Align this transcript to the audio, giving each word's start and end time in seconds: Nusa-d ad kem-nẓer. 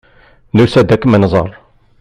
Nusa-d 0.55 0.89
ad 0.93 0.99
kem-nẓer. 1.01 1.51